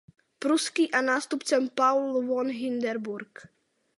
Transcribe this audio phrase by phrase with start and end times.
[0.39, 3.49] Pruský a nástupcem Paul von Hindenburg.